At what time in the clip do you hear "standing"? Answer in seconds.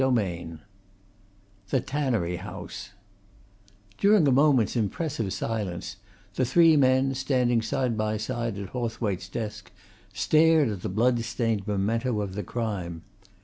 7.13-7.61